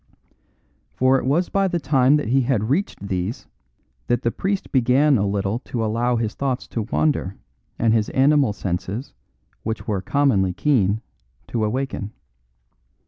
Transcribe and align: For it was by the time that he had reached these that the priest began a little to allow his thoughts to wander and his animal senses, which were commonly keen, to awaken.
For 0.95 1.19
it 1.19 1.25
was 1.27 1.49
by 1.49 1.67
the 1.67 1.79
time 1.79 2.15
that 2.15 2.29
he 2.29 2.41
had 2.41 2.71
reached 2.71 3.07
these 3.07 3.45
that 4.07 4.23
the 4.23 4.31
priest 4.31 4.71
began 4.71 5.15
a 5.15 5.27
little 5.27 5.59
to 5.65 5.85
allow 5.85 6.15
his 6.15 6.33
thoughts 6.33 6.67
to 6.69 6.81
wander 6.81 7.37
and 7.77 7.93
his 7.93 8.09
animal 8.09 8.51
senses, 8.51 9.13
which 9.61 9.87
were 9.87 10.01
commonly 10.01 10.53
keen, 10.53 11.01
to 11.49 11.63
awaken. 11.63 12.13